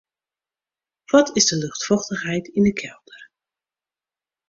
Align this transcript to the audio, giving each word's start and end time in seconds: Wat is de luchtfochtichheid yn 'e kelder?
Wat 1.13 1.29
is 1.37 1.45
de 1.49 1.57
luchtfochtichheid 1.63 2.45
yn 2.57 2.65
'e 2.69 2.73
kelder? 2.81 3.21